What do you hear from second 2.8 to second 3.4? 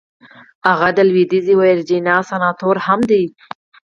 هم دی.